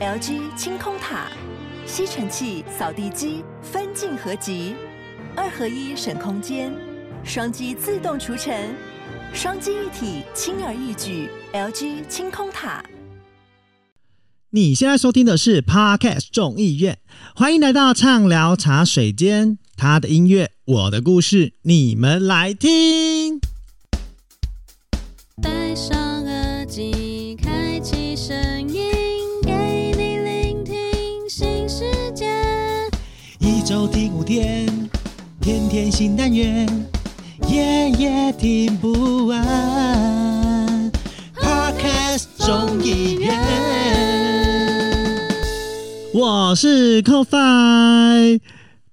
[0.00, 1.30] LG 清空塔，
[1.86, 4.74] 吸尘器、扫地机分镜合集，
[5.36, 6.72] 二合一省空间，
[7.22, 8.74] 双击自动除尘，
[9.34, 11.28] 双击一体轻而易举。
[11.52, 12.82] LG 清空塔。
[14.52, 16.98] 你现在收听的是 Podcast 众议院，
[17.36, 23.49] 欢迎来到畅聊茶水间，他的音乐，我的故事，你们来听。
[33.70, 34.66] 周听五天，
[35.40, 36.66] 天天新单元，
[37.48, 40.90] 夜夜听不完。
[41.36, 43.32] Podcast 众议院，
[46.12, 48.40] 我是 CoFi，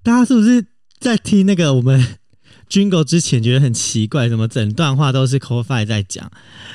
[0.03, 0.67] 大家是不是
[0.99, 2.19] 在听那个我们
[2.69, 6.31] ？Jingle 之前觉得很奇怪，怎么整段话都是 CoFi 在讲？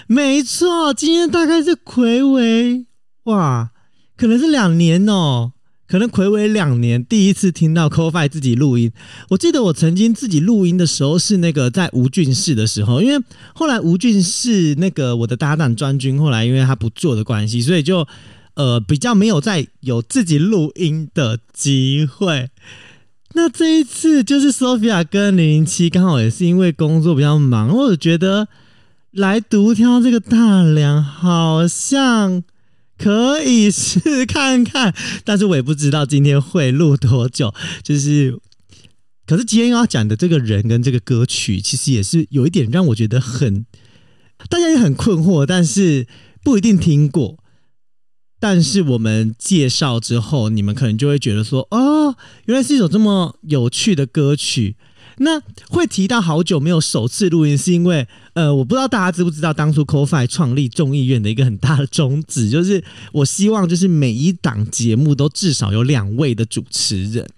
[0.09, 2.85] 没错，今天大概是睽违
[3.27, 3.71] 哇，
[4.17, 5.53] 可能是两年哦，
[5.93, 8.91] 可能睽违两年，第一次听到 Ko-Fi 自己录音。
[9.29, 18.09] 我记得我曾经自己录音的时候是那个在吴俊士的时候，因为后来吴俊士那个我的搭档专军，后来因为他不做的关系，所以就
[18.55, 22.49] 呃比较没有再有自己录音的机会。
[23.35, 28.49] 那这一次就是 Sophia 跟零零七刚好也是因为工作比较忙，我觉得
[29.11, 32.43] 来独挑这个大梁好像
[33.03, 37.53] 可以试看看，但是我也不知道今天会录多久。
[37.83, 38.39] 就是，
[39.27, 43.67] 可是今天要讲的这个人跟这个歌曲，其实也是有一点让我觉得很，
[44.49, 46.07] 大家也很困惑，但是
[46.45, 47.39] 不一定听过。
[48.39, 52.17] 但是我们介绍之后，你们可能就会觉得说，哦，
[52.47, 54.77] 原来是一首这么有趣的歌曲。
[55.19, 62.83] 那会提到好久没有首次录音，是因为，呃，我不知道大家知不知道，当初 CoFi 创立众议院的一个很大的宗旨，就是
[63.13, 67.29] 我希望就是每一档节目都至少有两位的主持人。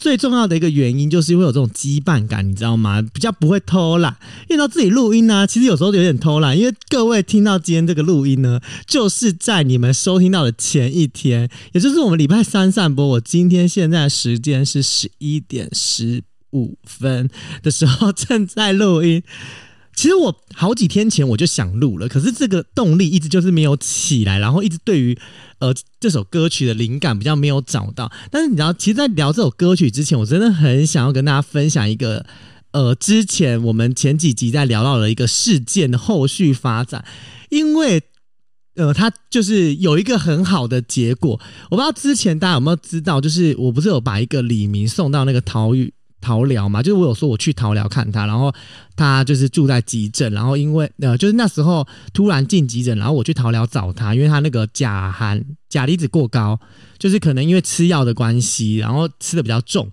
[0.00, 3.02] 最重要的一个原因就是会有这种羁绊感，你知道吗？
[3.12, 4.16] 比较不会偷懒，
[4.48, 6.58] 因为到自己录音呢、其实有时候有点偷懒。
[6.58, 13.06] 因为各位听到今天这个录音呢，就是在你们收听到的前一天，也就是我们礼拜三散播。
[13.06, 17.28] 我今天现在时间是十一点十五分
[17.62, 19.22] 的时候正在录音。
[19.92, 25.18] 其实我好几天前我就想录了，可是这个动力一直就是没有起来，然后一直对于
[25.58, 28.10] 呃这首歌曲的灵感比较没有找到。
[28.30, 32.24] 但是你知道，其实，在聊这首歌曲之前，我真的很想要跟大家分享一个
[32.70, 37.04] 呃之前我们前几集在聊到的一个事件的后续发展，
[37.50, 38.02] 因为
[38.76, 41.38] 呃它就是有一个很好的结果。
[41.70, 45.92] 我不知道之前大家有没有知道，就是我不是有把一个李明送到那个桃园。
[46.20, 48.52] 桃疗嘛，就是我有说我去桃疗看他，然后
[48.94, 56.60] 他就是住在急诊，然后因为呃，就是那时候突然进急诊，然后我去桃疗找他，因为他那个钾含钾离子过高，
[56.98, 59.90] 就是可能因为吃药的关系，然后吃的比较重。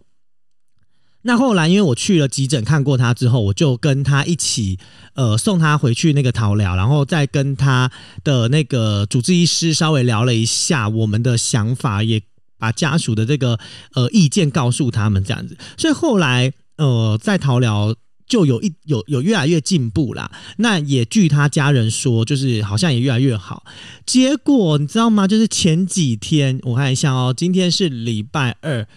[1.24, 4.80] 那后来因为我去了急诊看过他之后，我就跟他一起
[5.16, 7.92] 呃送他回去那个桃疗，然后再跟他
[8.24, 12.22] 的那个主治医师稍微聊了一下我们的想法也。
[12.58, 13.60] 把家属的这个
[13.94, 17.96] 呃意见告诉他们，这样子，所以后来呃在桃疗
[18.28, 20.32] 就有一有有越来越进步啦。
[20.58, 23.66] 那也据他家人说，就是好像也越来越好。
[24.06, 25.28] 结果你知道吗？
[25.28, 28.88] 就是前几天我看一下哦，今天是礼拜二，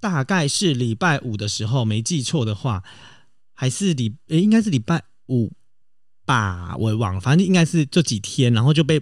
[0.00, 2.82] 大概是礼拜五的时候，没记错的话，
[3.54, 5.52] 还是礼诶应该是礼拜五
[6.26, 9.00] 吧，我忘了，反正应该是这几天，然后就被。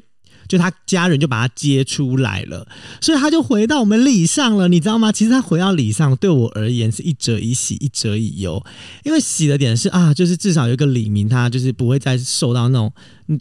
[0.53, 2.69] 就他家人就把他接出来了，
[3.01, 5.11] 所以他就回到我们礼上了，你知道吗？
[5.11, 8.63] 其实他回到礼上对我而言是一折一喜，一折一忧。
[9.03, 12.93] 因为喜的点是啊，就是至少有一个李明，他就是不会再受到那种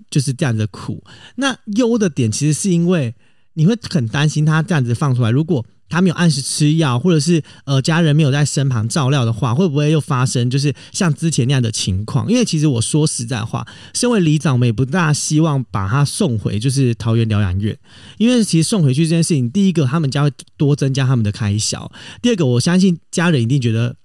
[0.10, 1.04] 就是这样子的苦。
[1.36, 3.14] 那忧的点其实是因为
[3.56, 5.66] 你会很担心他这样子放出来，如果。
[5.92, 12.28] 他没有按时吃药，或者是呃家人没有在身旁照料的话，会不会又发生就是像之前那样的情况？
[12.32, 17.78] 因为其实我说实在话，身为里长，我们也不大希望把他送回就是桃园疗养院，
[18.18, 23.96] 因为其实送回去这件事情，第一个他们家会多增加他们的开销，第二个我相信家人一定觉得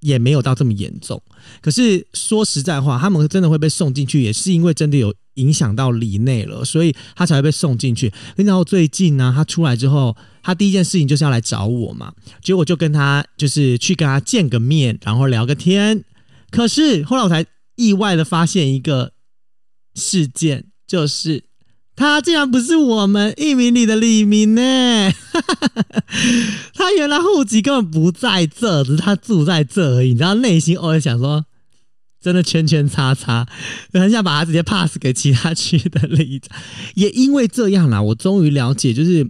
[0.00, 1.22] 也没有到这么严重。
[1.60, 8.12] 可是说实在话，他们真的会被送进去，也是因为真的有影响到里内了，所以他才会被送进去。
[8.36, 10.16] 然后最近呢，他出来之后。
[10.40, 12.10] 他第一件事情就是要来找我嘛，
[12.42, 16.02] 结果就跟他就是去跟他见个面，然后聊个天。
[16.50, 17.44] 可是后来我才
[17.76, 19.12] 意外的发现一个
[19.94, 21.44] 事件，就是
[21.98, 24.62] 他竟然不是我们义民里的李明呢。
[26.72, 30.10] 他原来户籍根本不在这，只是他住在这而已。
[30.10, 31.44] 你知道内心偶尔想说，
[32.22, 33.46] 真的圈圈叉叉，
[33.92, 36.56] 很想把他直接 pass 给其他区的里长。
[36.94, 39.28] 也因为这样啦，我终于了解，就是。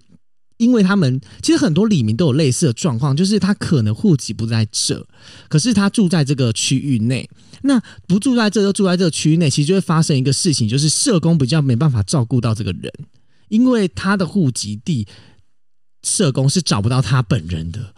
[0.58, 5.06] 因为他们其实很多李明都有类似的状况，就是他可能户籍不在这，
[5.48, 7.28] 可是他住在这个区域内。
[7.62, 12.92] 那不住在这，就住在这个区域内，其实就会发生一个事情，就是社工比较没办法照顾到这个人，
[13.48, 15.06] 因为他的户籍地
[16.02, 17.94] 社工是找不到他本人的。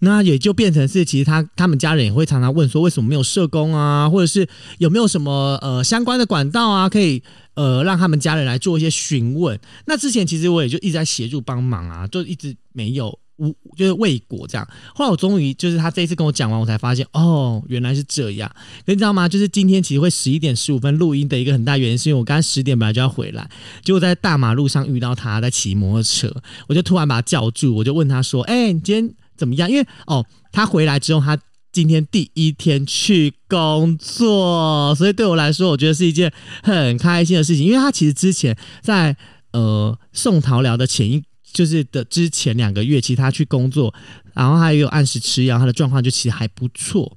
[0.00, 4.48] 那也就变成是，其实他他们家人也会常常问说，为什么没有社工啊，或者是
[4.78, 7.20] 有没有什么呃相关的管道啊，可以
[7.54, 9.58] 呃让他们家人来做一些询问。
[9.86, 14.68] 那之前其实我也就一直在协助帮忙啊，就一直没有无就是未果这样。
[14.94, 18.48] 后来我终于就是他这一次跟我讲完，我才发现哦，原来是这样。
[18.86, 19.28] 你知道吗？
[19.28, 23.50] 就是今天其实会十一点十五分录音的一个很大原因，是因为我刚十点本来就要回来，
[23.82, 26.32] 结果在大马路上遇到他在骑摩托车，
[26.68, 29.70] 我就突然把他叫住，我就问他说：“哎、你今天？”怎么样？
[29.70, 31.38] 因为哦，他回来之后，他
[31.72, 36.32] 今天第一天去工作，所以对我来说，我觉得是一件
[36.62, 37.64] 很开心的事情。
[37.64, 39.16] 因为他其实之前在
[39.52, 43.94] 呃送桃疗的前一，就是的之前两个月，其实他去工作，
[44.34, 47.16] 然后他也有按时吃药，他的状况就其实还不错。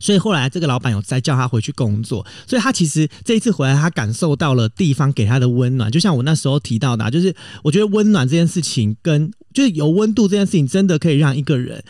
[0.00, 5.88] 所以后来这个老板有再叫他回去工作，所以他其实这一次回来，他感受到了地方给他的温暖。
[5.88, 7.32] 就像我那时候提到的，就是
[7.62, 11.84] 我觉得温暖这件事情，跟就是有温度这件事情，真的可以让一个人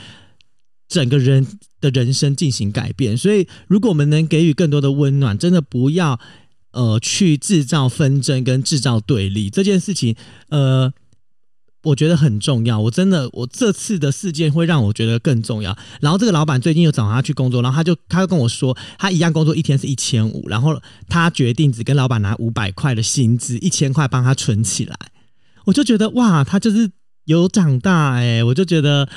[0.88, 1.46] 整个人
[1.80, 3.16] 的人生进行改变。
[3.16, 6.20] 所以如果我们能给予更多的温暖，真的不要
[6.72, 10.16] 呃去制造纷争跟制造对立这件事情，
[10.48, 10.92] 呃。
[11.84, 15.76] 我觉得很重要，我真的，我这次的事件会让我觉得更重要。
[16.00, 24.96] 然后这个老板最近又找他去工作，然后他就他就跟我说，他一样工作一天是一千五，然后他决定只跟老板拿五百块的薪资，一千块帮他存起来。
[25.64, 26.88] 我就觉得哇，他就是
[27.24, 29.08] 有长大哎，我就觉得。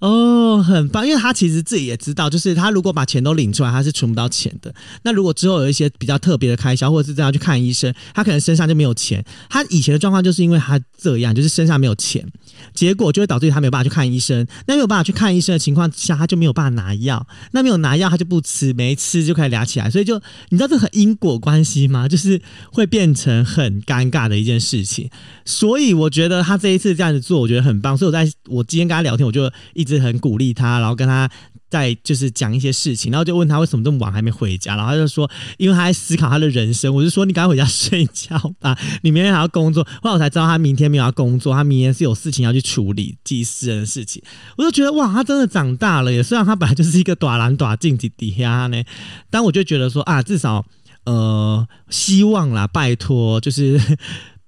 [0.00, 4.74] 哦，很棒，因为他其实自己也知道，就是他如果把钱都领出来，他是存不到钱的。
[5.02, 9.22] 那如果之后有一些比较特别的开销，或者是这样去看医生，他可能身上就没有钱。
[9.50, 12.26] 他以前的状况就是因为他这样，就是身上没有钱，
[12.72, 14.46] 结果就会导致他没有办法去看医生。
[14.66, 17.26] 那没有办法去看医生的情况下，他就没有办法拿药。
[17.52, 19.90] 那没有拿药，他就不吃，没吃就开始俩起来。
[19.90, 20.18] 所以就
[20.48, 22.08] 你知道这很因果关系吗？
[22.08, 22.40] 就是
[22.72, 25.10] 会变成很尴尬的一件事情。
[25.44, 27.94] 所以我觉得他这一次这样子做，我觉得很棒。
[27.98, 29.44] 所以我在我今天跟他聊天，我就
[29.74, 29.89] 一。
[29.96, 31.30] 是很鼓励他，然后跟他
[31.68, 36.92] 在就是讲一些事情，然后就问他为什么这么晚还没回家，然后他就说，因为他在思考他的人生。
[36.94, 39.84] 我就说你赶快回家睡觉吧，你明天还要工作。
[40.02, 44.22] 后来我才知道他明天没有要工作，他明天是有事情要去处理自己私人的事情。
[44.56, 46.22] 我就觉得哇，他真的长大了耶！
[46.22, 48.82] 虽然他本来就是一个短蓝短镜子底下呢，
[49.30, 50.64] 但我就觉得说啊，至少
[51.04, 53.80] 呃，希望啦，拜托，就是。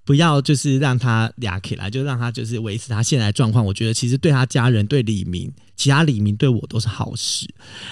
[0.04, 3.64] 不要就是让他俩起来，就让他就是维持他现在状况。
[3.64, 7.48] 我觉得其实对他家人、对李明、其他李明对我都是好事。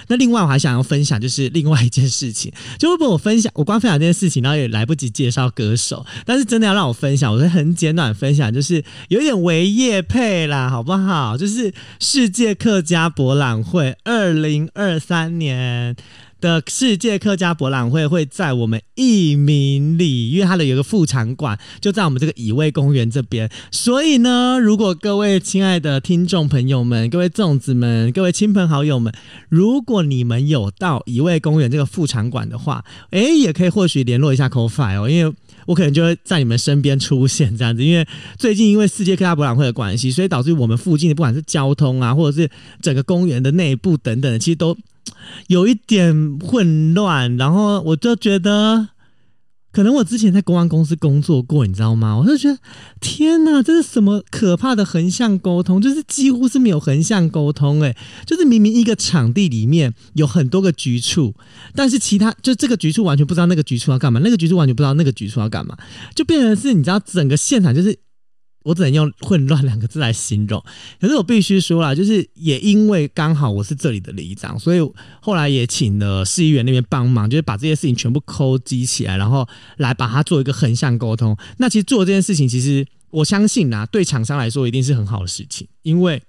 [0.08, 6.04] 那另外我还想要分享，就是另外一件事情，就会不会我分享，我光分享这件事情，然后也来不及介绍歌手。
[6.26, 11.36] 但是真的要让我分享，我会很简短分享，就是有点微业配啦，好不好？
[11.36, 15.94] 就是世界客家博览会二零二三年。
[16.40, 29.12] 的世界客家博览会会在我们义民里，因为它的有个副场馆就在我们这个乙未公园这边，所以呢，如果各位亲爱的听众朋友们、各位粽子们、各位亲朋好友们，
[29.48, 35.34] 如果你们有到乙未公园这个副场馆的话，哎，也可以或许联络一下 c o f i 哦，因为
[35.66, 38.06] 我可能就会在你们身边出现这样子，因为
[38.38, 44.76] 最近因为世界客家博览会的关系，所以导致我们附近的不管是交通啊，或者是整个公园的内部等等，其实都。
[45.48, 48.88] 有一点混乱，然后我就觉得，
[49.72, 52.16] 可能我之前在公安公司工作过，你知道吗？
[52.16, 52.58] 我就觉得，
[53.00, 55.80] 天哪，这是什么可怕的横向沟通？
[55.80, 61.34] 就是几乎是没有横向沟通，诶，就是明明一个场地里面有很多个局处，
[61.74, 65.76] 但是其他就这个局处完全不知道那个局处要干嘛，那个局处完全不知道那个局处要干嘛，
[66.14, 67.98] 就变成是，你知道，整个现场就是。
[68.62, 70.62] 我只能用混乱两个字来形容，
[71.00, 74.80] 可是我必须说啦，就是也因为刚好我是这里的里长，所以
[75.20, 79.48] 后来也请了市议员那边帮忙，就是把这些事情全部抠集起来，然后
[79.78, 81.36] 来把它做一个横向沟通。
[81.58, 86.22] 那其实做这件事情，其实我相信啊，对厂商来说一定是很好的事情，因为。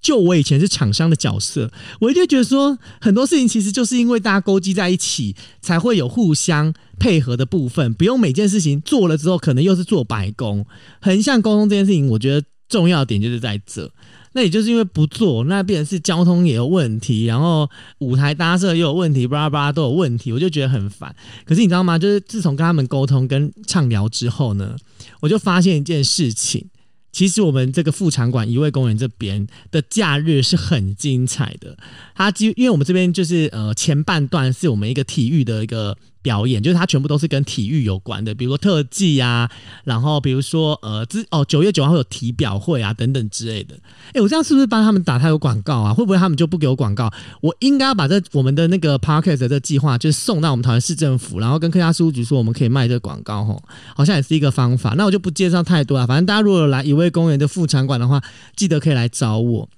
[0.00, 7.92] 就我以前是厂商的角色，我一定觉得说很多事情其实就是因为大家勾稽在一起，才会有互相配合的部分。
[7.94, 10.64] 不用每件事情做了之后，可能又是做白工。
[11.00, 13.92] 横向沟通这件事情，我觉得重要点就是在这。
[14.32, 21.12] 那也就是因为不做，那变成是交通也有问题，然后舞台搭设又有问题，巴拉巴拉都有问题，我就觉得很烦。
[21.44, 21.98] 可是你知道吗？
[21.98, 24.76] 就是自从跟他们沟通跟畅聊之后呢，
[25.20, 26.69] 我就发现一件事情。
[27.12, 31.76] 其实我们这个副场馆一位公园这边的假日是很精彩的。
[32.14, 39.50] 它因为我们这边就是呃前半段是我们一个体育的一个表演，就是它全部都是跟体育有关的，比如说特技啊，
[39.84, 43.74] 然后比如说呃，之哦九月九号有体表会啊等等之类的。
[44.12, 45.94] 哎，我这样是不是帮他们打太多广告啊？
[45.94, 47.10] 会不会他们就不给我广告？
[47.40, 53.62] 我应该要把这我们的那个 podcast 的计划，就是送到我们桃园市政府，然后跟客家事务局说我们可以卖这个广告，吼，
[53.96, 54.94] 好像也是一个方法。
[54.96, 58.22] 那我就不介绍太多了，反正大家如果来一位公园的副场馆的话，
[58.54, 59.68] 记得可以来找我。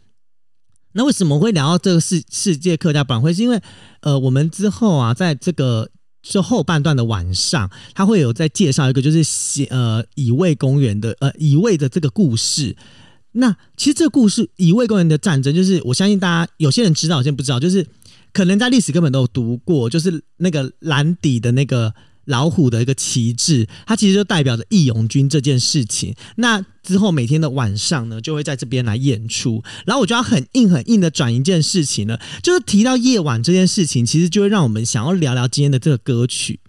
[0.95, 3.33] 那为什么会聊到这个世世界客家博览会？
[3.33, 3.61] 是因为
[4.01, 5.89] 呃，我们之后啊，在这个。
[6.23, 12.77] 是后半段的晚上，他会有在介绍一个，就是写呃乙未公园的呃乙未的这个故事。
[13.33, 17.87] 那其实这故事乙未公园的战争，就是我相信大家有些人知道，有些人不知道，就是
[18.33, 21.95] 可能在历史根本都有读过，就是那个蓝底的那个。
[22.27, 26.15] 老虎的一个旗帜，它其实就代表着义勇军这件事情。
[26.37, 29.63] 那之后每天的晚上呢，就会在这边来演出。
[29.87, 36.61] 然后我就要很硬很硬的转一件事情呢，就是提到夜晚这件事情，其实就会让我们想要聊聊今天的这个歌曲。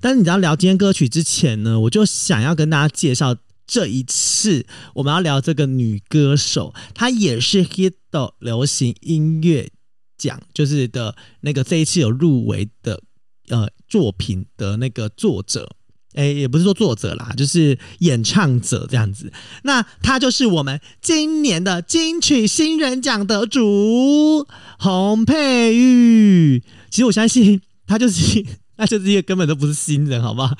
[0.00, 3.36] 但是你知道聊今天歌曲之前呢，我就想要跟大家介绍
[3.66, 7.92] 这一次我们要聊这个女歌手，她也是 Hit
[8.40, 9.70] 流行音乐
[10.16, 13.02] 奖，就是的那个这一次有入围的。
[13.50, 15.74] 呃，作品的那个作者，
[16.14, 19.32] 哎，也不是说作者啦，就是演唱者这样子。
[19.62, 24.46] 那他就是我们今年的金曲新人奖得主
[24.78, 26.62] 洪佩玉。
[26.90, 28.44] 其实我相信他就是，
[28.76, 30.56] 那就是一个根本都不是新人，好不好？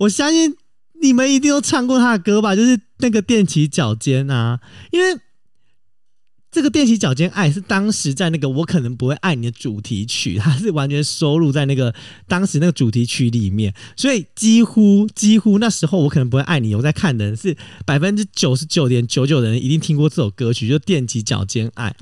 [0.00, 0.54] 我相信
[1.02, 2.54] 你们一定都唱过他的歌吧？
[2.56, 5.20] 就是那个踮起脚尖啊，因为。
[6.56, 11.94] 这个踮起脚尖爱是当时在那个我可能不会爱你的主题曲，它是完全收录在那个
[12.26, 16.74] 当时那个主题曲里面，所以几乎几乎那时候我可能不会爱你。
[16.74, 21.94] 我在看的人是百分之九十九点九九的人一定听过这首歌曲，就踮起脚尖爱。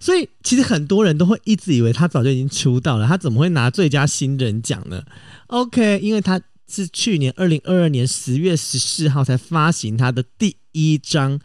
[0.00, 5.00] 所以其实很多人都会一直以为他早就已经出道了，他怎么会拿最佳新人奖呢
[5.46, 11.38] ？OK，因为他是去年二零二二年十月十四号才发行他的第一张。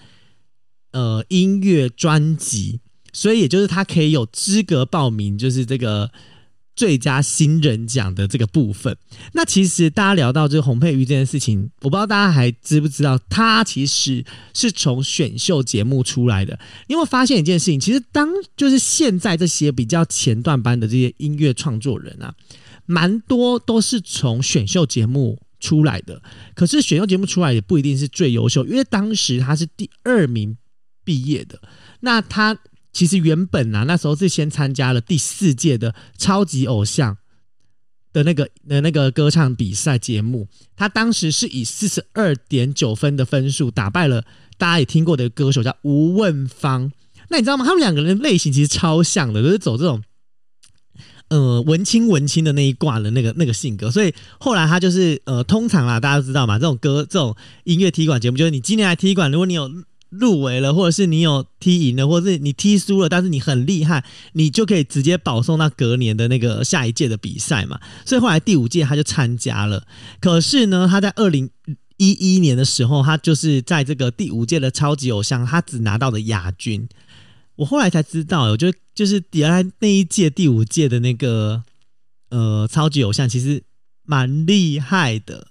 [0.91, 2.81] 呃，音乐专辑，
[3.13, 6.11] 所以也就是他可以有资格报名，就是这个
[6.75, 8.97] 最佳新人奖的这个部分。
[9.31, 16.59] 那其实大家聊到这个洪佩瑜这件事情，我不知道大家还知不知道，他其实是从选秀节目出来的。
[16.87, 22.33] 因为发现一件事情，其实当就是现在这些比较前段班的这些音乐创作人啊，
[22.85, 26.21] 蛮多都是从选秀节目出来的。
[26.53, 30.57] 可是选秀节目出来也不一定是最优秀，因为当时他是第二名。
[31.03, 31.59] 毕业的，
[32.01, 32.57] 那他
[32.93, 37.17] 其实原本啊，那时候是先参加了第四届的超级偶像
[38.11, 44.25] 的那个的那个歌唱比赛节目，他当时是以四十二点九分的分数打败了
[44.57, 46.91] 大家也听过的歌手叫吴问芳。
[47.29, 47.63] 那你知道吗？
[47.63, 50.03] 他们两个人类型其实超像的，都是走这种
[51.29, 59.71] 呃文青文青的那一挂的那个那个性格，所以后来他就是呃，通常啦，大家都知道嘛，这种歌这种音乐踢馆节目，就是你今年来踢馆，如果你有。
[60.11, 64.03] 入围了，或者是你有踢赢了，或者是你踢输了，但是你很厉害，
[64.33, 67.79] 你就可以直接保送到隔年的那个下一届的比赛嘛。
[68.05, 69.87] 所以后来第五届他就参加了，
[70.19, 71.49] 可是呢，他在二零
[71.95, 76.87] 一一年的时候，他就是在这个第五届的超级偶像，他只拿到了亚军。
[77.55, 81.63] 我后来才知道，我觉得就是原来那一届第五届的那个
[82.29, 83.63] 呃超级偶像，其实
[84.03, 85.47] 蛮厉害的。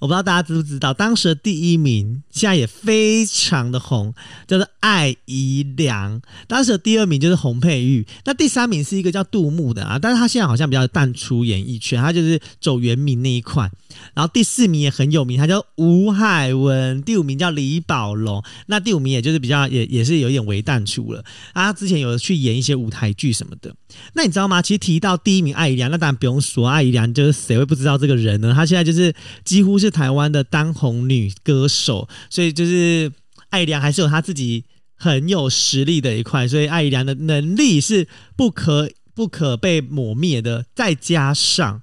[0.00, 4.14] 我不知道大家知不知道，当时的第一名现在也非常的红，
[4.48, 6.22] 叫做艾怡良。
[6.48, 13.70] 当时的第二名就是洪佩玉，那第三名是一个叫杜牧的啊，但是他现在好像比较淡出演艺圈，他就是走原民那一块。
[14.14, 17.02] 然后第四名也很有名，他叫吴海文。
[17.02, 21.66] 第五名叫李宝龙，那第五名也就是比较也也是有点微淡出了啊。
[21.66, 23.74] 他之前有去演一些舞台剧什么的。
[24.14, 24.62] 那你知道吗？
[24.62, 28.54] 其实提到第一名艾怡良，那当然不用说，艾怡良就是谁会不知道这个人呢？
[28.54, 29.14] 他现在就是
[29.44, 29.89] 几乎是。
[29.90, 33.12] 台湾的当红女歌手，所以就是
[33.48, 38.06] 艾怡良还是有她自己很有实力的一块，所以艾怡良的能力是
[38.36, 40.66] 不可不可被抹灭的。
[40.74, 41.82] 再加上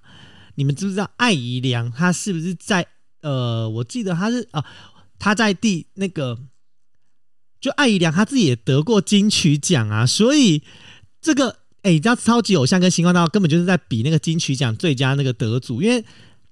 [0.56, 2.88] 你们知不知道艾怡良她是不是在
[3.22, 4.64] 呃，我记得她是啊，
[5.20, 6.40] 她在第那个
[7.60, 10.62] 就艾怡良她自己也得过金曲奖啊，所以
[11.22, 16.06] 这个哎，你知道超级偶像跟星光大道根本就是在比那个金曲奖最佳那个得主，因为。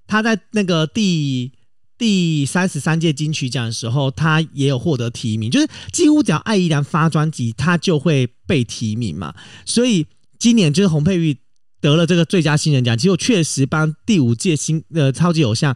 [0.07, 1.51] 他在那个第
[1.97, 9.33] 第三十三届金曲奖的时候，他也有获得提名，就是几乎只要艾怡良发专辑，他就会被提名嘛。
[9.65, 10.05] 所以
[10.37, 11.37] 今年就是洪佩玉
[11.79, 15.75] 得了这个最佳新人奖，其实我确实帮第五届新呃超级偶像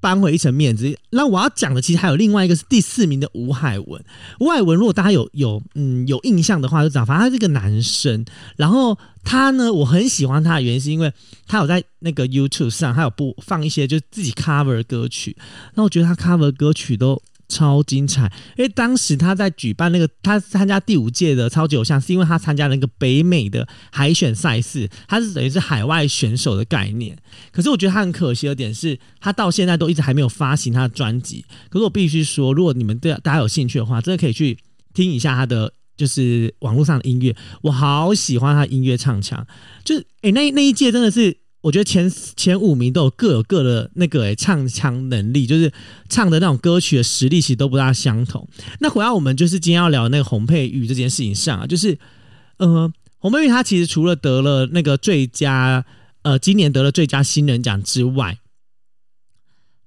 [0.00, 0.98] 扳回一层面子。
[1.10, 4.04] 那我要讲的其实还有另外一个是第四名的吴海文。
[4.40, 8.24] 吴海文如果大家有有嗯有印象的话，就知道，反正他是个男生。
[8.56, 11.12] 然后他呢，我很喜欢他的原因是因为
[11.46, 15.36] 他有在那个 YouTube 上，他有播放一些就是自己 cover 的歌曲。
[15.74, 17.20] 那我觉得他 cover 的歌曲都。
[17.48, 18.30] 超精彩！
[18.56, 27.16] 因为当时他在举办那个，他参加第五届的超级偶像，是因为他参加了那个北美的海选赛事，他是等于是海外选手的概念。
[27.52, 31.44] 可是我觉得他很可惜的点是，他到现在都一直还没有发行他的专辑。
[31.68, 34.58] 可是我必须说，如果你们对大家有兴趣的话，真的可以去
[34.92, 39.46] 听一下他的就是网络上的音乐，我好喜欢他音乐唱腔，
[39.84, 41.38] 就是诶、那那一届真的是。
[41.66, 45.72] 我觉得前前五名都有各有各的那个诶唱腔能力，就是
[46.08, 48.48] 唱的那种歌曲的实力其实都不大相同。
[48.78, 51.98] 那回到我们就是今天要聊那个洪佩玉这件事情上啊，就是
[52.58, 55.84] 呃，洪佩瑜他其实除了得了那个最佳
[56.22, 58.38] 呃今年得了最佳新人奖之外，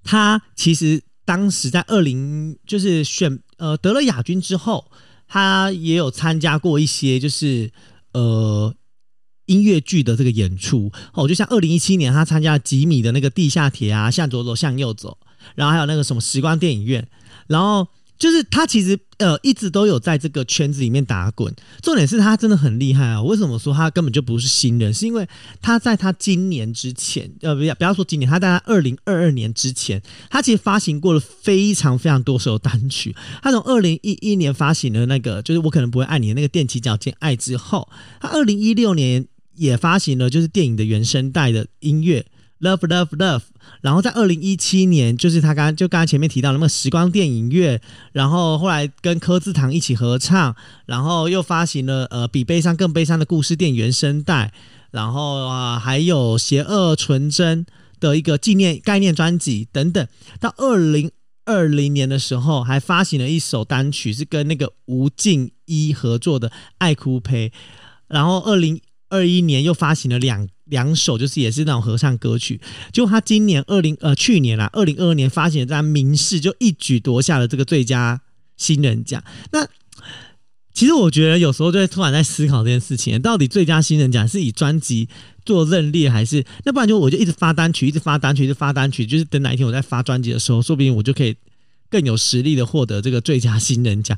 [0.04, 4.92] 他其实当时在二零就是选呃得了亚军之后，
[5.30, 7.72] 他也有参加过一些就是
[8.12, 8.76] 呃。
[9.50, 15.18] 音乐剧的这个演出哦，就像二零一七年他参加了吉米的那个地下铁啊，向左走，向右走，
[15.56, 17.08] 然后还有那个什么时光电影院，
[17.48, 17.88] 然后
[18.20, 21.52] 就是他其实呃一直都有在这个圈子里面打滚。
[21.82, 23.24] 重点是他真的很厉害啊！
[23.24, 24.94] 为什么说他根本就不是新人？
[24.94, 25.28] 是因为
[25.62, 33.16] 他在他今年之前，呃，不要不要说今年，他在他二零二二年之前，他其实发行过了非常非常多首单曲。
[33.42, 37.90] 他从二零一一年发行的那个就是我可能不会爱你的那个踮起脚尖爱之后，
[38.20, 39.26] 他二零一六年。
[39.60, 42.26] 也发行了就是电影的原声带的音乐
[42.62, 43.44] ，Love Love Love。
[43.82, 47.80] 然后在二零一七年，就是他刚就刚刚前面提到的那个时光电影院，
[48.14, 54.54] 然后后来跟柯智堂一起合唱，然后又发行了呃比悲伤更悲伤的故事电影原声带，
[54.92, 57.66] 然后啊还有邪恶纯真
[58.00, 60.08] 的一个纪念概念专辑等等。
[60.40, 61.12] 到二零
[61.46, 67.50] 二零年的时候，还发行了一首单曲，是跟那个吴静一合作的《爱哭呸》，
[68.08, 68.80] 然后二零。
[69.10, 72.62] 二一年又发行了两两首，就是也是那种合唱歌曲。
[72.92, 78.22] 就他今年二零呃去年啦，二零二二年发行的这张《明示》，就一举夺下了这个最佳
[78.56, 79.24] 新人奖。
[79.52, 79.68] 那
[80.74, 85.10] 其实我觉得有时候就会突然在思考这件事情：到底最佳新人奖是以专辑
[85.44, 91.36] 做认列，还是那不然就我就一直发单曲，一直发单曲，一直发单曲，就是等哪一天我在发专辑的时候，说不定我就可以
[91.90, 94.18] 更有实力的获得这个最佳新人奖。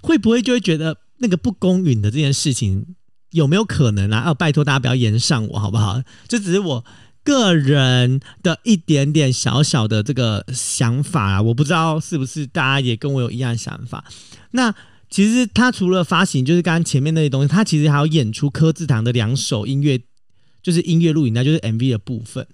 [0.00, 2.96] 会不会就会觉得那个不公允的这件事情？
[3.32, 4.24] 有没有可能啊？
[4.26, 6.00] 要拜托大家不要炎上我，好不好？
[6.28, 6.84] 这只是我
[7.24, 14.04] 个人的一点点小小的这个想法啊，我不知道是不是大家也跟我有一样想法。
[14.50, 14.74] 那
[15.08, 20.00] 其实他除了发行，就是刚刚前面那些东西，他其实还有演出柯智堂的两首音乐，
[20.62, 22.46] 就是音乐录影带，就是 MV 的部分。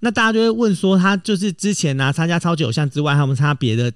[0.00, 3.92] 那大家就会问说，他就是之前呢、啊、参加超级偶像之外，他们参加别的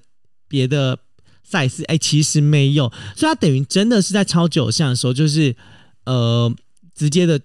[0.47, 0.97] 别的
[1.43, 1.83] 赛事？
[1.85, 5.55] 哎，其实没有，所以他等于真的是在超级偶像的时候，就是。
[6.05, 6.53] 呃，
[6.93, 7.39] 直接的，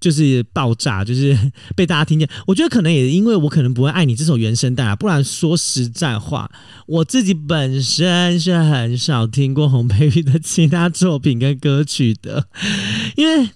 [0.00, 1.38] 就是爆炸，就是
[1.76, 2.28] 被大家听见。
[2.46, 6.50] 我觉得可能也因为我可能不会爱你这首原声带啊，不然说实在话，
[6.86, 12.48] 我自己本身是很少听过洪佩瑜的其他作品跟歌曲的，
[13.16, 13.50] 因为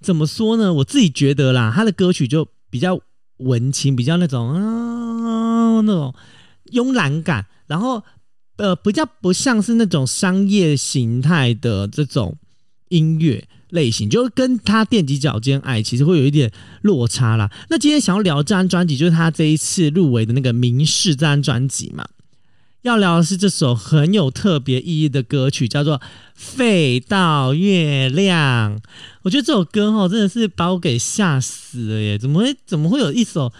[0.00, 2.98] 怎么说呢，我自己觉得啦，他的歌曲就比较
[3.38, 6.14] 文青，比较那种啊那种
[6.72, 8.02] 慵懒感，然后
[8.56, 12.38] 呃，比较不像是那种商业形态的这种。
[12.88, 16.50] 音乐类型就跟他踮起脚尖爱，其实会有一点
[16.82, 17.50] 落差啦。
[17.70, 22.06] 那今天想要聊这张专辑，就是他这一次入围的那个《明示》这张专辑嘛。
[22.82, 25.98] 要聊的是这首很有特别意义的歌曲，叫做
[26.34, 28.76] 《废到月亮》。
[29.22, 32.16] 我觉得这首歌哦，真的是把我给吓死了耶！
[32.16, 33.52] 怎么会怎么会有一首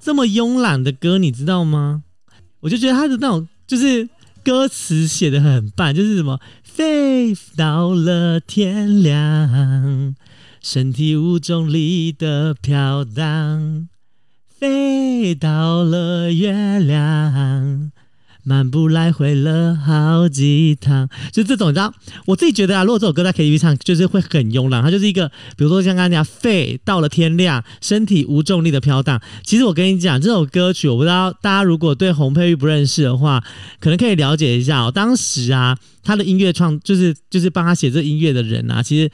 [0.00, 1.18] 这么慵懒的歌？
[1.18, 2.02] 你知道吗？
[2.60, 4.08] 我就觉得他的那种就是
[4.44, 6.40] 歌词写得很棒，就是什么。
[6.76, 10.16] 飞到了天亮，
[10.60, 13.88] 身体无重力的飘荡，
[14.48, 17.92] 飞到了月亮。
[18.46, 21.92] 漫步来回了好几趟，就这种，你知道，
[22.26, 24.82] 我自己觉得啊，如果这首歌在 KTV 唱，就是会很慵懒。
[24.82, 29.18] 它就是一个，比如说像刚刚讲，肺到了天亮，身体无重力的飘荡。
[29.42, 33.42] 其实我跟你讲，这首歌曲，我不知道大家如果对洪佩瑜不认识的话，
[33.80, 34.90] 可能可以了解一下哦。
[34.90, 39.10] 当时啊，他的音乐创，就是就是帮他写这音乐的人啊，其实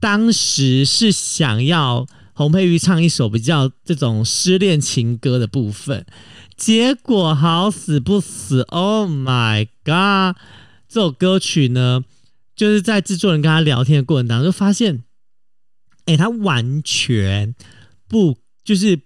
[0.00, 6.04] 当时是想要洪佩瑜唱一首比较这种失恋情歌的部分。
[6.56, 10.36] 结果好死不死，Oh my God！
[10.88, 12.04] 这首歌曲呢，
[12.54, 15.02] 就是在制作人跟他聊天的过程当中，就发现，
[16.04, 17.54] 哎，他完全
[18.06, 18.96] 不就是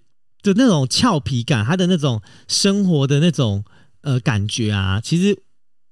[0.42, 3.64] 的那种俏皮感，他的那种生活的那种
[4.02, 5.40] 呃感觉啊，其实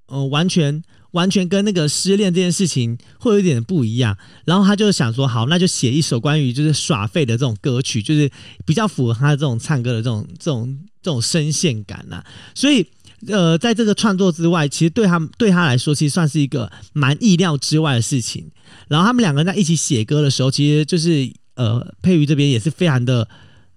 [0.08, 0.82] 呃完全
[1.14, 4.16] 完全跟那个失恋这件事情会有一点不一样。
[4.44, 8.30] 然后他就想说，好，那就写一首关于就是耍废的这种歌曲，就是
[8.64, 12.22] 比较符合他这种唱歌的这种这种这种声线感呐、
[12.54, 12.86] 所以
[13.28, 18.50] 呃，在这个创作之外，其实对他对他来说，其实算是一个蛮意料之外的事情。
[18.88, 23.26] 然后他们两个人在一起写歌的时候，其实就是呃，佩瑜这边也是非常的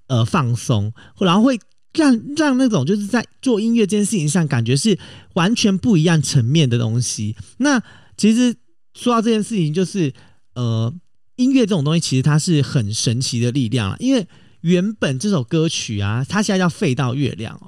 [0.08, 1.58] 呃放松，然后会
[1.98, 4.98] 让让那种就是在做音乐这件事情上，感觉是
[5.34, 7.36] 完全不一样层面的东西。
[7.58, 7.82] 那
[8.16, 8.56] 其实
[8.94, 10.14] 说到这件事情，就是
[10.54, 10.94] 呃，
[11.36, 14.26] 音乐这种东西其实它是很神奇的力量，因为
[14.62, 17.60] 原本这首歌曲啊，它现在叫《废到月亮》，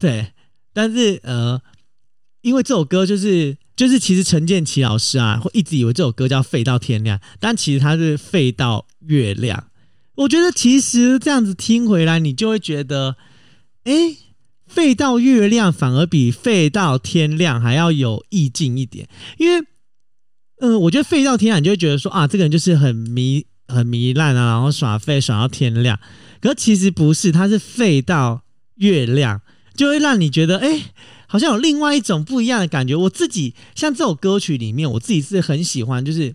[0.00, 0.32] 对，
[0.72, 1.60] 但是呃，
[2.40, 3.56] 因为这首歌就是。
[3.76, 9.58] 就是其实陈建奇老师啊，会一直以为这首歌叫《废到天亮》，但其实它是《废到月亮》。
[10.14, 13.16] 我觉得其实这样子听回来，你就会觉得，
[13.86, 13.92] 哎，
[14.66, 19.08] 《废到月亮》反而比《废到天亮》还要有意境一点。
[19.38, 19.66] 因为，
[20.58, 25.98] 嗯、我觉得《废到天亮》你就会觉得说啊，这个人就是很糜、很糜烂啊，然后耍废耍到天亮。
[26.40, 28.42] 可其实不是，他是废到
[28.76, 29.40] 月亮，
[29.74, 30.82] 就会让你觉得，哎。
[31.28, 32.94] 好像有另外一种不一样的感觉。
[32.94, 36.32] 我自己像这首歌曲里面，我自己是很喜欢，就是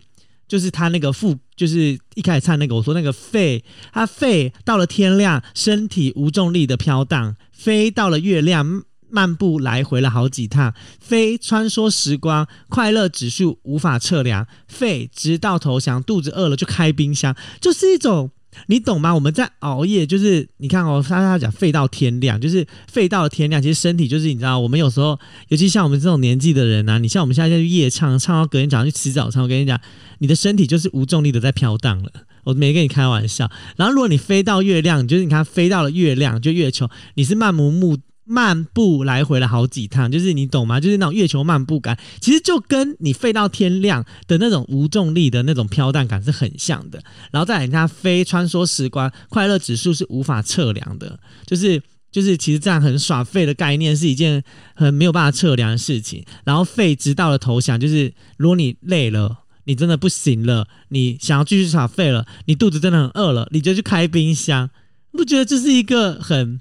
[0.52, 18.30] 就是他那个副，就是一开始唱那个，我说那个肺，他肺到了天亮，身体无重力的飘荡，飞到了月亮，漫步来回了好几趟，飞穿梭时光，快乐指数无法测量，肺直到投降，肚子饿了就开冰箱，就是一种。
[18.66, 19.14] 你懂吗？
[19.14, 23.60] 我们在熬夜，就是你看哦，他他讲废到天亮，就是废到了天亮。
[23.60, 29.80] 其实身体就是你知道，我们有时候，尤其像我们这种年纪的人啊，你像我们现在在夜唱，唱到隔天早上去吃早餐，我跟你讲，
[30.18, 32.10] 你的身体就是无重力的在飘荡了。
[32.44, 33.50] 我没跟你开玩笑。
[33.76, 37.98] 然后如果你飞到月亮，就是你看飞到了月亮，就月球，你是漫无目。
[38.24, 40.78] 漫步来回了好几趟，就是你懂吗？
[40.78, 47.02] 就是那种月球漫步感，其实就跟你废到天亮的那种无重力的那种飘荡感是很像的。
[47.32, 51.82] 然后再来，它飞穿梭时光，快乐指数是无法测量的，就是
[52.12, 56.24] 就是其实这样很耍废的概念是一件很没有办法测量的事情。
[56.44, 64.70] 然后废直到了投降，就是如果你累了，你真的不行了，你想要继续耍废了，你肚子真的很饿了，你就去开冰箱，
[65.10, 66.60] 不觉得这是一个很？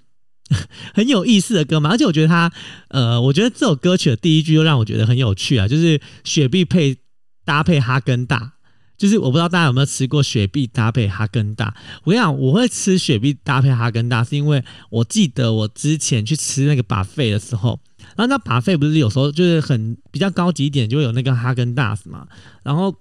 [0.94, 2.52] 很有意思的歌嘛，而且我觉得他，
[2.90, 6.98] 呃，我觉得这首歌曲的第一句就让我觉得很有趣啊，就是雪碧配
[7.46, 8.54] 搭配哈根达，
[8.98, 11.74] 就是我不知道大家有没有吃过雪碧搭配哈根达。
[12.04, 17.80] 我跟你讲，我会吃雪碧搭配哈根达，是因为我记得我之前去吃那个 buffet 的时候，
[18.18, 22.28] 然后那 buffet 不是有时候就是很比较高级一点，就会有那个哈根达斯嘛。
[22.64, 22.94] 然后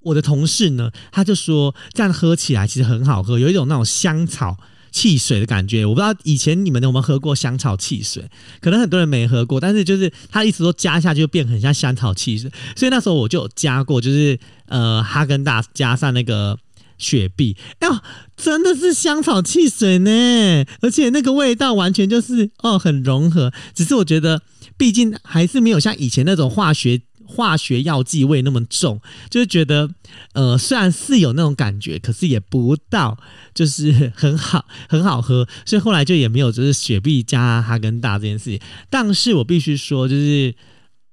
[0.00, 4.56] 我的同事呢，他就说这样喝起来其实很好喝，有一种那种香草。
[4.96, 8.24] 汽水的感觉，我不知道以前你们有没有喝过香草汽水，
[8.62, 16.58] 可能很多人没喝过，但是就是他意思说加下去就变很像香草汽水，所以那时候我就有加过，就是呃哈根达斯加上那个
[16.96, 17.98] 雪碧，哎呦，
[18.38, 24.40] 真的是香草汽水呢，而且那个味道完全就是哦很融合，只是我觉得
[24.78, 27.02] 毕竟还是没有像以前那种化学。
[27.26, 29.90] 化学药剂味那么重，就是觉得，
[30.32, 33.18] 呃，虽然是有那种感觉，可是也不到，
[33.54, 38.60] 就是很好， 很好喝，所以后来就也没有就是雪碧加哈根达这件事情。
[38.88, 40.54] 但是我必须说，就是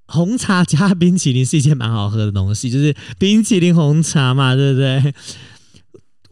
[0.05, 5.13] 红茶加冰淇淋是一件蛮好喝的东西，就是冰淇淋红茶嘛，对不对？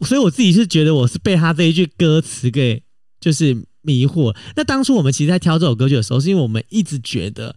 [0.01, 2.83] 所以我自己是觉得我是被他这一句歌词给
[3.19, 4.35] 就是迷惑。
[4.55, 7.55] 那当初我们其实，在挑这首歌曲的时候，是因为我们一直觉得。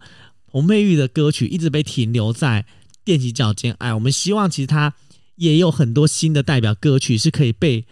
[0.55, 2.65] 洪佩玉的歌曲一直被停留在
[3.03, 4.93] 踮起脚尖爱，我们希望其实他
[5.35, 7.85] 也有很多新的代表歌曲是可以被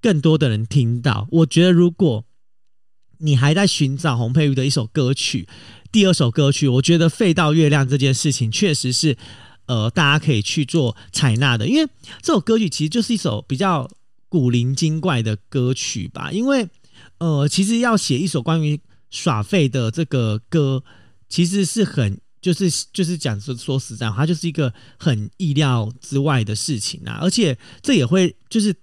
[0.00, 1.28] 更多的人听到。
[1.30, 2.24] 我觉得如果
[3.18, 5.46] 你还在寻找洪佩瑜的一首歌曲，
[5.92, 9.16] 第二首歌曲，我觉得《废到月亮》这件事情确实是
[9.66, 11.88] 呃大家可以去做采纳的，因为
[12.20, 13.88] 这首歌曲其实就是一首比较
[14.28, 16.32] 古灵精怪的歌曲吧。
[16.32, 16.68] 因为
[17.18, 20.82] 呃，其实要写一首关于耍废的这个歌。
[21.32, 28.74] 其实是很就是就是讲说说实在话，它就是一个很意料之外的事情啊，而且这也会就是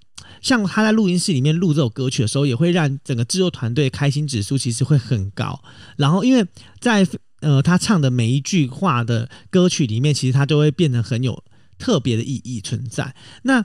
[0.42, 5.62] 像他在录音室里面录这首歌曲的时候，也会让整个制作团队开心指数其实会很高。
[5.96, 6.44] 然后因为
[6.80, 7.08] 在
[7.42, 11.44] 呃他唱的每一句话的歌曲里面，其实他都会变得很有
[11.78, 13.16] 特别的意义存在。
[13.44, 13.64] 那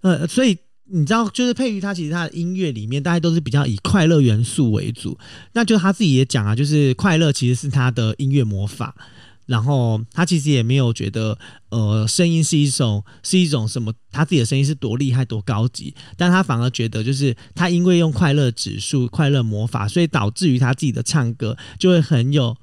[0.00, 0.58] 呃所以。
[0.88, 5.18] 你知道，就是佩瑜他其实他的音乐里面，大概都是比较以快乐元素为主。
[5.52, 8.94] 那就他自己也讲啊，就是快乐其实是他的音乐魔法。
[9.46, 22.56] 然后他其实也没有觉得，呃，声音是一种是一种什么，他自己的声音是多厉害多高级，但他反而觉得，就是他因为用快乐指数、快乐魔法，所以导致于他自己的唱歌就会很有，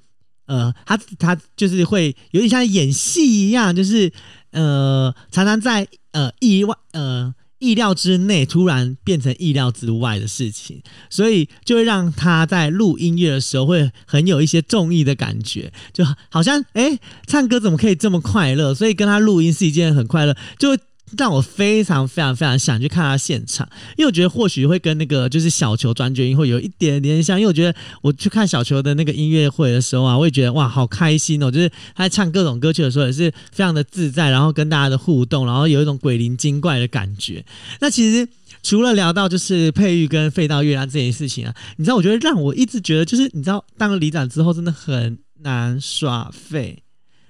[0.45, 4.11] 呃，他他就是会有点像演戏一样，就是
[4.51, 7.33] 呃，常常在呃意外呃。
[7.63, 18.75] 意料之内，突然变成意料之外的事情，所以就会让他在录音乐的时候会很有一些中意的感觉，就好像哎，唱歌怎么可以这么快乐？
[18.75, 20.77] 所以跟他录音是一件很快乐，就。
[21.17, 31.49] 让我非常非常非常想去看他现场，因为我觉得或许会跟那个就是小球转角音会有一点点像，因为我觉得我去看小球的那个音乐会的时候啊，我也觉得哇，好开心哦！
[31.51, 37.45] 就是他在唱各种歌曲的时候也是非常的自在，然后跟大家的互动，然后有一种鬼灵精怪的感觉。
[37.79, 38.27] 那其实
[38.61, 46.83] 除了聊到就是佩玉跟费到月亮这件事情啊，你知道，我觉得让我一直觉得就是你知道，当了里长之后真的很难耍废。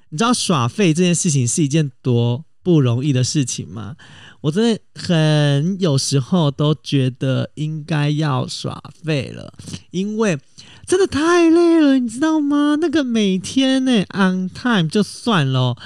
[0.09, 3.95] 你知道耍废这件事情是一件多不容易的事情吗？
[4.41, 9.53] 我真的很有时候都觉得应该要耍废了，
[9.91, 10.37] 因为
[10.87, 12.77] 真的太累了，你知道吗？
[12.81, 15.77] 那个每天呢、on time 就算了，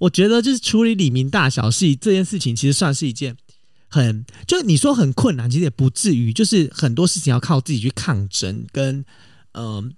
[0.00, 3.36] 我觉得就是处理李明大小事这件事情，其实算是一件
[3.88, 9.04] 很，就你说很困难，其实也不至于，就是很多事情要靠自己去抗争，跟
[9.52, 9.92] 嗯。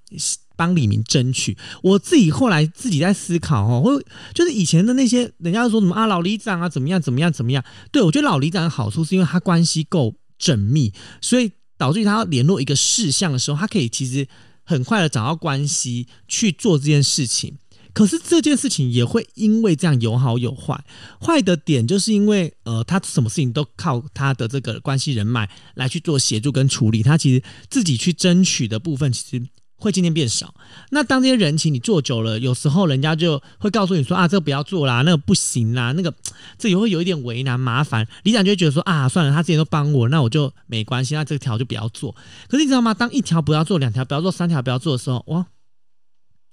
[0.56, 7.64] 帮李明争取，我自己后来自己在思考哦，会就是以前的那些人家说什么啊，老里长啊怎么样怎么样怎么样？
[7.90, 14.26] 对，我觉得老里长的好处是因为他关系够缜密，所以导致于他联络一个事项的时候，他可以其实
[14.64, 17.58] 很快的找到关系去做这件事情。
[17.92, 20.84] 可是这件事情也会因为这样有好有坏，
[21.20, 27.40] 坏的点就是因为呃，他什么事情都靠他的这个关系人脉来去做协助跟处理，他其实
[27.70, 29.46] 自己去争取的部分其实。
[29.84, 30.54] 会渐渐变少。
[30.90, 36.14] 那当这些人情你做久了，有时候人家就会告诉你说啊，这个不要做啦，那个不行啦，那个
[36.58, 38.08] 这也会有一点为难麻烦。
[38.22, 42.16] 里长就觉得说啊，算了，他之前都帮我，那我就没关系，那这条就不要做。
[42.48, 42.94] 可是你知道吗？
[42.94, 45.46] 当一条不要做，两条不要做，三条不要做的时候，哇！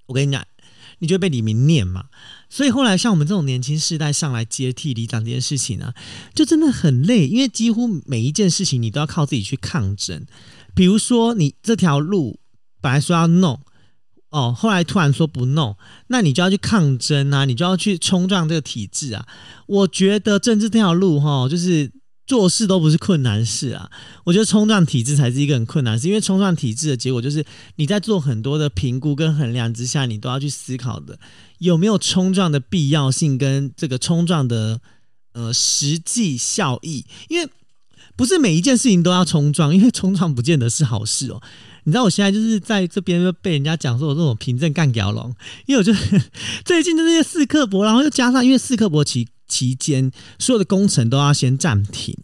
[0.08, 0.46] 我跟你讲，
[1.00, 2.08] 你就被李明念嘛。
[2.50, 5.96] 所以后来像我们这种年轻世代上来接替里长这件事情呢、啊，
[6.36, 10.26] 就真的很累，因为几乎每一件事情你都要靠自己去抗争。
[10.76, 12.41] 比如说你这条路。
[12.82, 13.60] 本来说要弄，
[14.32, 19.26] 哦，后来突然说不弄，那你就要去抗争啊，你就要去冲撞这个体制啊。
[19.68, 21.92] 我觉得政治这条路哈，就是
[22.26, 23.90] 做事都不是困难事啊。
[24.24, 31.20] 我觉得冲撞体制才是一个很困难事，因为冲撞体制的结果就是你在做很多的评估跟衡量之下，你都要去思考的
[31.60, 34.80] 有没有冲撞的必要性跟这个冲撞的
[35.34, 37.06] 呃实际效益。
[37.28, 37.50] 因为
[38.16, 41.42] 不是每一件事情都要冲撞，因为冲撞不见得是好事哦。
[41.84, 45.94] 你知道我现在就是在这边被人家讲说我这种凭证干掉龙，因为我就
[46.64, 52.16] 最近的那些四克伯，然后又加上因为四克伯期期间所有的工程都要先暂停，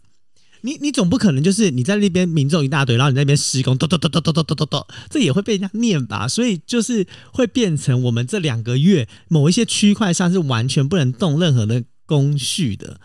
[0.62, 6.28] 你你总不可能就是你在那边民众一大堆，然后你在那边施工，咚咚咚咚咚咚咚咚咚，这也会被人家念吧？
[6.28, 13.00] 所以就是会变成我们这两个月某一些区块上是完全不能动任何的工序的。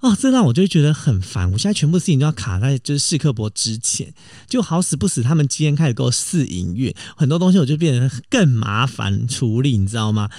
[0.00, 1.52] 哦，这让我就觉得很烦。
[1.52, 4.12] 我现在全部事情都要卡在就是试课博之前，
[4.48, 10.30] 就好死不死，他们今天开始给我试营运，很多东西我就变得更麻烦处理，你知道吗？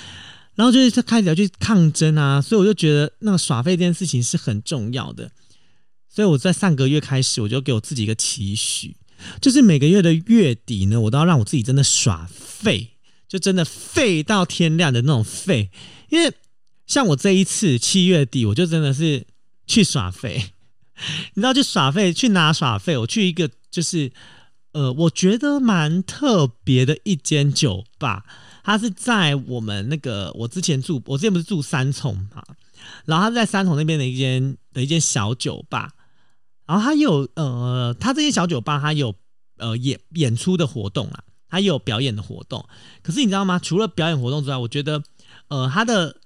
[0.56, 5.30] 然后就是开始要去抗争啊，所以我就觉得那个耍废这件事情是很重要的。
[6.10, 8.96] 所以我在上个月开始，我就给我自己一个期许，
[9.40, 12.90] 就是每个月的月底呢，我都要让我自己真的耍废，
[13.28, 15.70] 就真的废到天亮的那种废。
[16.10, 16.34] 因为
[16.88, 19.24] 像我这一次七月底，我就真的是。
[19.72, 20.52] 去耍废，
[21.34, 22.98] 你知道去耍废去哪耍废？
[22.98, 24.12] 我去一个就是
[24.74, 28.26] 呃，我觉得蛮特别的一间酒吧，
[28.66, 32.44] 它是在我们那个我之前住，我之前不是住三重嘛，
[33.06, 35.94] 然后它在三重那边的一间的一间小酒吧，
[36.66, 39.16] 然后它有呃，它这些小酒吧它有
[39.58, 42.68] 呃演演出的活动啊，它有表演的活动。
[43.02, 43.58] 可是你知道吗？
[43.58, 45.02] 除了表演活动之外，我觉得
[45.48, 46.18] 呃，它的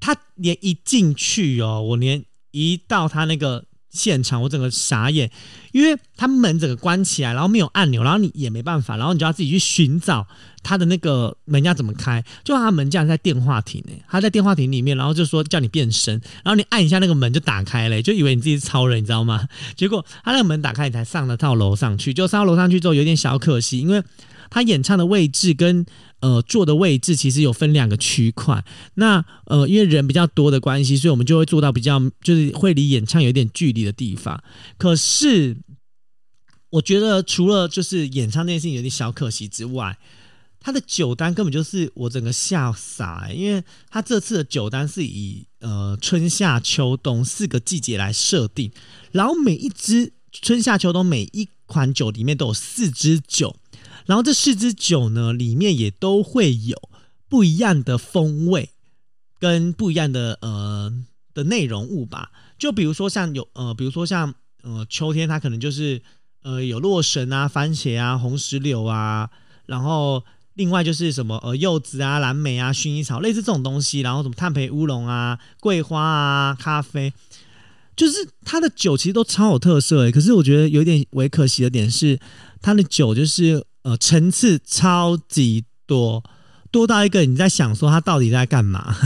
[0.00, 2.24] 它连一进去哦，我连。
[2.54, 5.30] 一到他那个现场，我整个傻眼，
[5.72, 10.26] 因为他门整个关起来，然后没有按钮，然后你也没办法，然后你就要自己去寻找
[10.62, 12.24] 他的那个门要怎么开。
[12.44, 19.48] 就他门竟然在电话亭诶，他在电话亭里面，然后就说叫你变身，然后你按一下那个门就打开了，就以为你自己是超人，你知道吗？
[19.76, 24.02] 结果他那个门打开，你才上得到楼上去，就上到楼上去之后有点小可惜，因为。
[24.54, 25.84] 他演唱的位置跟
[26.20, 28.64] 呃坐的位置其实有分两个区块，
[28.94, 34.40] 那呃因为人比较多的关系，所以我们就会坐到比较就是会离演唱有点距离的地方。
[34.78, 35.56] 可是
[36.70, 39.98] 我觉得除了就是演唱这件事情有点小可惜之外，
[40.60, 48.70] 他的酒单根本就是我整个吓傻，因为他这次的酒单是以呃春夏秋冬四个季节来设定，
[49.10, 53.56] 然后每一支春夏秋冬每一款酒里面都有四支酒，
[54.06, 56.76] 然后这四支酒呢里面也都会有
[57.28, 58.70] 不一样的风味
[59.38, 60.92] 跟不一样的呃
[61.32, 66.02] 的内容物吧，就比如说像有呃比如说像呃秋天它可能就是
[66.42, 69.30] 呃有洛神啊、番茄啊、红石榴啊，
[69.66, 70.22] 然后。
[70.56, 77.12] 另外就是什么呃柚子啊、蓝莓啊、薰衣草，类似这种东西，然后什么炭焙乌龙啊、桂花啊、咖啡，
[77.96, 80.12] 就是它的酒其实都超有特色诶。
[80.12, 82.20] 可是我觉得有点微可惜的点是，
[82.62, 86.24] 它的酒就是呃层次超级多，
[86.72, 88.96] 多到一个你在想说它到底在干嘛？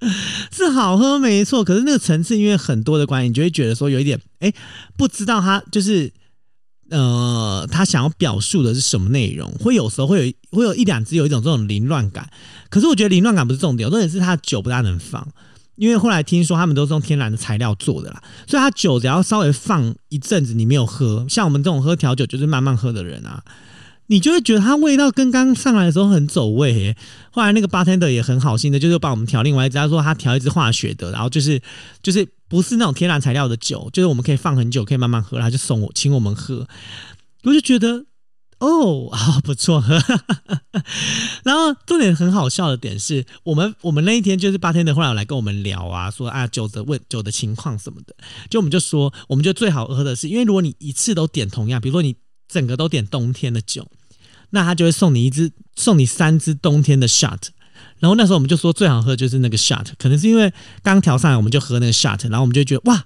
[0.52, 4.52] 是好喝没错，可是那个层次因为很多的关系，你就会觉得说有一点哎，
[4.98, 6.12] 不知道他就是。
[6.90, 9.50] 呃，他想要表述的是什么内容？
[9.52, 12.30] 会有时候会有会有一两支有一种这种凌乱感，
[12.68, 15.26] 可是我觉得凌乱感不是重点，重点是他酒不大能放，
[15.76, 23.42] 因为后来听说他们都是用天然的材料做的啦，所以他酒只要稍微放一阵子，你没有喝，像我们这种喝调酒就是慢慢喝的人啊。
[24.06, 26.96] 你就会觉得它味道跟刚上来的时候很走味耶。
[27.30, 31.60] 后来那个 bartender 也很好心的，就是帮我们调另外一支，他说他调一支化学的，然后就是
[32.02, 36.68] 就是不是那种天然材料的酒，就是我们可以放很久，可以慢慢喝，他就送我请我们喝。
[37.44, 38.04] 我就觉得
[38.58, 39.98] 哦，好不错喝。
[41.42, 48.14] 然后重点很好笑的点是我们我们那一天就是 bartender 后来来跟我们聊啊，说啊酒的问酒的情况什么的，
[48.50, 52.14] 就我们就说我们觉得最好喝的是，因为如果你一次都点同样，比如说你。
[52.48, 53.90] 整个都点冬天的酒，
[54.50, 57.48] 那他就会送你一支，送你三支冬天的 shot。
[57.98, 60.52] 然后那时候我们就说最好喝就是那个 shot，可能是因为
[60.82, 63.04] 刚调上来我们就喝那个 shot，然后我们就觉得哇，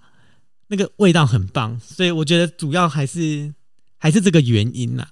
[0.68, 1.81] 那个味道很棒。
[1.81, 3.55] 所以我觉得主要还是
[3.96, 5.09] 还是这个原因啦。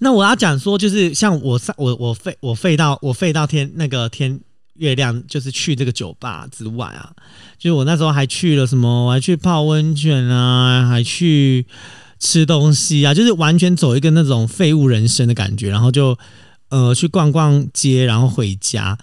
[0.00, 4.40] 那我要讲说，就是像我上我我废我废到我废到天那个天
[4.74, 7.14] 月亮，就是去这个酒吧之外啊，
[7.58, 11.66] 就是我那时候还去了什么，我还去泡温泉啊，还去。
[12.20, 16.18] 吃东西啊，就是完全走一个那种废物人生的感觉，然后就
[16.68, 18.98] 呃去逛逛街，然后回家。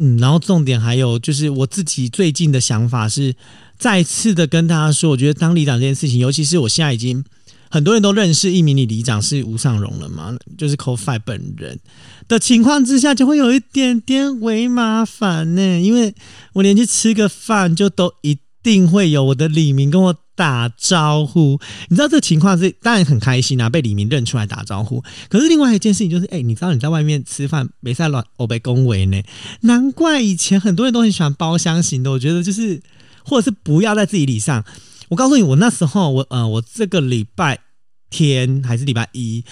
[0.00, 3.36] 嗯，然后重点还有就是我自己最近的想法是，
[3.78, 7.24] 再次的跟大家说，我觉得当里长这件事情，尤其是我现在已经
[7.70, 11.78] 很多人都认识一名里里长是吴尚荣了嘛，就是 Coffee 本人
[12.26, 16.12] 的情况之下，就会有一点点微麻烦呢，因为
[16.54, 20.16] 我连去吃个饭就都一定会有我的李明跟我。
[20.34, 25.02] 打招呼，你知道这情况是当然很开心啊，被李明认出来打招呼。
[25.28, 29.22] 可是另外一件事情就是，哎、你知道你在外面吃饭没在乱，我被恭维呢。
[29.62, 32.80] 难怪以前很多人都很喜欢包厢型的，我觉得就是
[33.24, 34.64] 或者是不要在自己礼上。
[35.08, 37.58] 我告诉你，我那时候我呃，我这个礼拜
[38.08, 39.44] 天还是礼拜一，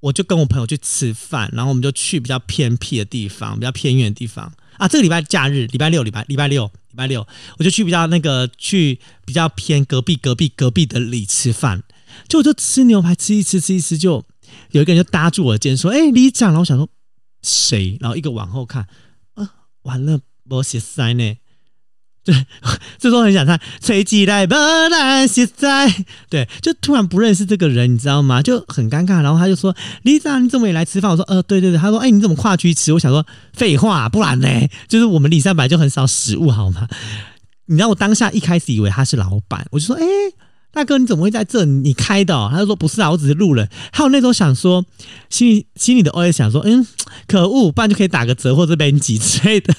[0.00, 4.88] 我就跟我朋友去吃饭，然后我们就去比较偏僻的地方，比较偏远的地方啊。
[4.88, 6.70] 这个礼拜假日，礼拜六，礼拜礼拜六。
[6.94, 7.26] 礼拜六，
[7.58, 11.82] 我就去比较那个去比较偏隔壁隔壁隔壁的里吃饭，
[12.28, 14.24] 就我就吃牛排吃一吃吃一吃，就
[14.70, 16.88] 有一个人就搭住我的肩说：“哎、欸，里长。”然后我想说
[17.42, 17.98] 谁？
[18.00, 18.86] 然后一个往后看，
[19.34, 19.50] 啊，
[19.82, 21.36] 完了，我写塞呢。
[22.24, 22.34] 对，
[22.98, 25.94] 这时候很想唱，吹起来不难现在。
[26.30, 28.40] 对，就突然不认识这个人，你知道吗？
[28.42, 29.22] 就很尴尬。
[29.22, 34.48] 然后他就说：“里长，你怎么也来吃饭？”我说：“呃，对对对。”他说：“哎，你怎么跨区吃？”我想说：“废话，不然呢？
[34.88, 36.88] 就是我们李三本来就很少食物，好吗？”
[37.66, 40.02] 你知道我当下一开始以为他是老板，我就说：“哎，
[40.72, 41.66] 大哥，你怎么会在这？
[41.66, 44.82] 你开的哦？”他就说：“不是啊，我只是路人。”还有那种想说，
[45.28, 46.86] 心里心里的 OS 想说：“嗯，
[47.26, 49.74] 可恶，不然就可以打个折或者编辑之类的。”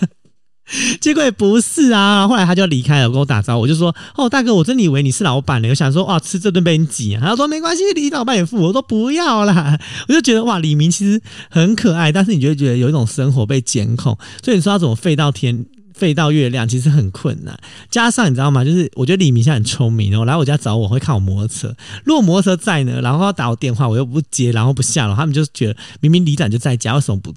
[1.00, 17.56] 结果也不是啊，后来他就离开了，跟我打招呼，我就说：“哦，大哥，我真的以为你是老板呢。”我想说：“哇，吃这顿被你挤啊。”他说：“没关系，李老板也付。”我说：“不要啦。”我就觉得哇，李明其实很可爱，但是你就会觉得有一种生活被监控，所以你说他怎么废到天、废到月亮，其实很困难。
[17.92, 18.66] 加上你知道吗？
[18.66, 27.32] 就是我觉得李明现在很聪明哦，来我家找我会看我摩托车，如果摩托车在呢，然后他打我电话，我又不接，然后不下了，他们就觉得明明李长就在家，为什么不？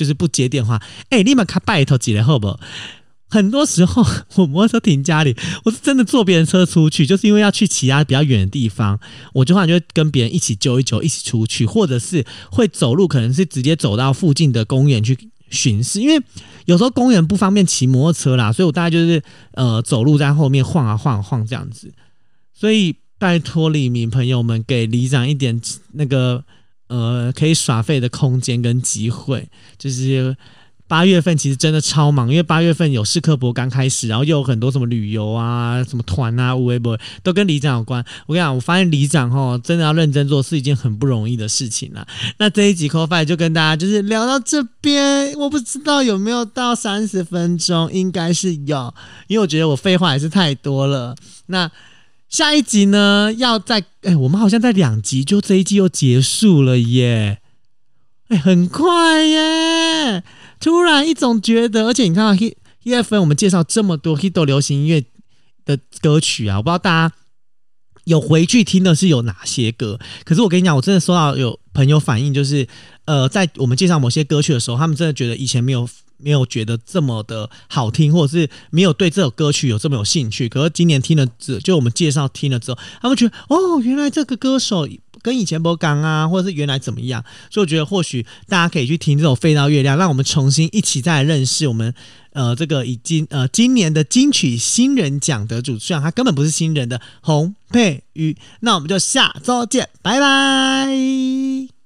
[0.00, 2.58] 就是不接电话，哎、欸，立马卡拜托几来好不？
[3.28, 4.02] 很多时候
[4.36, 8.98] 我摩托车停家里，我是真的坐别人车出去，就是因为要去其他比较远的地方，
[9.34, 15.18] 我就话就跟别人一起揪一揪，一起出去，或者是会走路，可能是直接走到附近的公园去
[15.50, 16.18] 巡视，因为
[16.64, 21.92] 有时候公园不方便骑摩托车啦，所以我大概就是呃走路在后面晃啊晃啊晃这样子，
[22.54, 25.60] 所以拜托里民朋友们给里长一点
[25.92, 26.42] 那个。
[26.90, 30.36] 呃，可以耍废的空间跟机会，就是
[30.88, 38.04] 八月份其实真的超忙，因为八月份有试课博刚开始，然后又有很多什么旅游啊、什么团啊、微博都跟里长有关。
[38.26, 42.04] 我跟你讲，我发现里长齁真的要认真做是一件很不容易的事情啊。
[42.38, 48.92] 那这一集 Call Five 就跟大家就是聊到这边，我不知道有没有到三十分钟，应该是有，
[49.28, 51.14] 因为我觉得我废话还是太多了。
[51.46, 51.70] 那
[52.30, 57.40] 下一集呢，要在哎，我们好像在两集，就这一季又结束了耶。
[58.28, 60.22] 哎，很快耶！
[60.60, 62.54] 突然一种觉得，而且你看到 Hit
[63.02, 65.04] FM 我们介绍这么多 Hit 流行音乐
[65.64, 67.14] 的歌曲啊，我不知道大家
[68.04, 69.98] 有回去听的是有哪些歌。
[70.24, 72.68] 可是我跟你讲，我真的收到有朋友反映，就是
[73.06, 75.88] 呃，在我们介绍某些歌曲的时候，他们真的觉得以前没有
[76.22, 80.48] 没有觉得这么的好听，或者是没有对这首歌曲有这么有兴趣。
[80.48, 84.88] 可是今年听了之，就我们介绍听了之后，他们觉得哦，原来这个歌手。
[85.22, 87.22] 跟以前不刚啊，或者是原来怎么样？
[87.50, 91.92] 所以我觉得或许大家可以去听这首《飞到月亮》，让我们重新一起再认识我们
[92.32, 98.34] 呃这个已经呃今年的金曲新人奖得主，虽然他根本不是新人的洪佩瑜。
[98.60, 101.79] 那我们就下周见，拜拜。